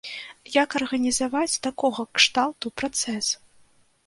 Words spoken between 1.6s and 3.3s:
такога кшталту працэс?